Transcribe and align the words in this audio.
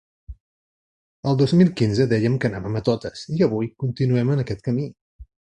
El 1.31 1.37
dos 1.41 1.53
mil 1.59 1.69
quinze 1.81 2.07
dèiem 2.13 2.39
que 2.45 2.51
anàvem 2.53 2.79
a 2.81 2.81
totes, 2.89 3.23
i 3.37 3.45
avui 3.49 3.71
continuem 3.85 4.35
en 4.39 4.43
aquest 4.47 4.67
camí. 4.71 4.89